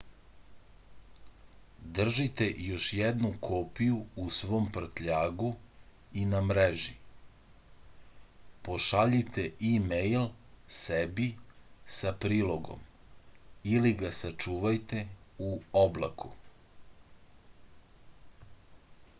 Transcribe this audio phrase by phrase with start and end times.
[1.97, 5.49] држите још једну копију у свом пртљагу
[6.23, 6.95] и на мрежи
[8.69, 10.27] пошаљите имејл
[10.79, 11.29] себи
[11.99, 12.83] са прилогом
[13.77, 15.07] или га сачувајте
[15.51, 15.55] у
[15.87, 16.35] облаку